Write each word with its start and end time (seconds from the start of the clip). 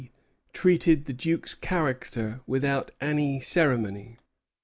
treated 0.51 1.05
the 1.05 1.13
Duke's 1.13 1.53
character 1.53 2.41
without 2.47 2.89
any 2.99 3.39
ceremony. 3.39 4.17